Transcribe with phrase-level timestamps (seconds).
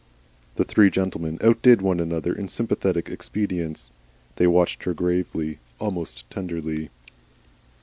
[0.55, 3.91] The three gentlemen outdid one another in sympathetic expedients;
[4.37, 6.89] they watched her gravely almost tenderly.